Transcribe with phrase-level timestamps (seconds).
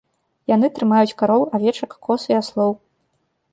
[0.51, 2.71] Яны трымаюць кароў, авечак, коз і аслоў.